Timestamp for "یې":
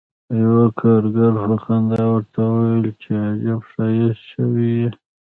4.79-4.89